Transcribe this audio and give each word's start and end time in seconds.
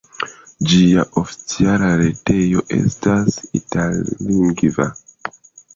Ĝia 0.71 1.03
oficiala 1.21 1.91
retejo 2.03 2.65
estas 2.81 3.39
itallingva. 3.61 4.91